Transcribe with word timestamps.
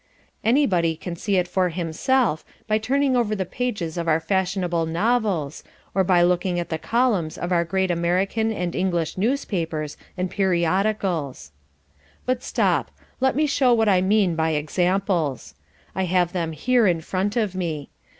Anybody 0.43 0.95
can 0.95 1.15
see 1.15 1.37
it 1.37 1.47
for 1.47 1.69
himself 1.69 2.43
by 2.67 2.79
turning 2.79 3.15
over 3.15 3.35
the 3.35 3.45
pages 3.45 3.99
of 3.99 4.07
our 4.07 4.19
fashionable 4.19 4.87
novels 4.87 5.63
or 5.93 6.03
by 6.03 6.23
looking 6.23 6.59
at 6.59 6.69
the 6.69 6.79
columns 6.79 7.37
of 7.37 7.51
our 7.51 7.63
great 7.63 7.91
American 7.91 8.51
and 8.51 8.73
English 8.73 9.15
newspapers 9.15 9.97
and 10.17 10.31
periodicals. 10.31 11.51
But 12.25 12.41
stop, 12.41 12.89
let 13.19 13.35
me 13.35 13.45
show 13.45 13.75
what 13.75 13.87
I 13.89 14.01
mean 14.01 14.35
by 14.35 14.53
examples. 14.57 15.53
I 15.93 16.05
have 16.05 16.33
them 16.33 16.51
here 16.53 16.87
in 16.87 17.01
front 17.01 17.37
of 17.37 17.53
me. 17.53 17.91